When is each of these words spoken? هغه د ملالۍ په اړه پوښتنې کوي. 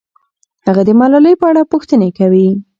هغه 0.67 0.81
د 0.87 0.89
ملالۍ 0.99 1.33
په 1.41 1.45
اړه 1.51 1.61
پوښتنې 1.71 2.09
کوي. 2.17 2.47